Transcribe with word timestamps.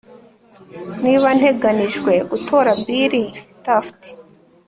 Niba 1.03 1.29
nteganijwe 1.37 2.11
gutora 2.29 2.69
Bill 2.85 3.13
Taft 3.65 4.01